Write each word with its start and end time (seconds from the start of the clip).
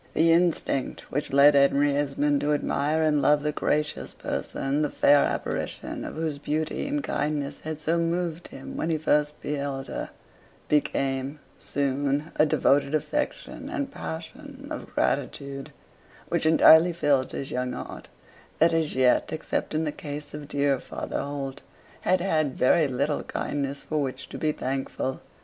The 0.15 0.31
instinct 0.33 1.01
which 1.11 1.31
led 1.31 1.53
Henry 1.53 1.95
Esmond 1.95 2.41
to 2.41 2.53
admire 2.53 3.03
and 3.03 3.21
love 3.21 3.43
the 3.43 3.51
gracious 3.51 4.15
person, 4.15 4.81
the 4.81 4.89
fair 4.89 5.19
apparition 5.23 6.03
of 6.05 6.15
whose 6.15 6.39
beauty 6.39 6.87
and 6.87 7.03
kindness 7.03 7.59
had 7.65 7.79
so 7.81 7.99
moved 7.99 8.47
him 8.47 8.75
when 8.75 8.89
he 8.89 8.97
first 8.97 9.39
beheld 9.43 9.89
her, 9.89 10.09
became 10.67 11.39
soon 11.59 12.31
a 12.37 12.47
devoted 12.47 12.95
affection 12.95 13.69
and 13.69 13.91
passion 13.91 14.69
of 14.71 14.89
gratitude, 14.95 15.71
which 16.29 16.47
entirely 16.47 16.93
filled 16.93 17.31
his 17.31 17.51
young 17.51 17.73
heart, 17.73 18.07
that 18.57 18.73
as 18.73 18.95
yet, 18.95 19.31
except 19.31 19.75
in 19.75 19.83
the 19.83 19.91
case 19.91 20.33
of 20.33 20.47
dear 20.47 20.79
Father 20.79 21.21
Holt, 21.21 21.61
had 21.99 22.21
had 22.21 22.57
very 22.57 22.87
little 22.87 23.21
kindness 23.21 23.83
for 23.83 24.01
which 24.01 24.27
to 24.29 24.39
be 24.39 24.51
thankful. 24.51 25.21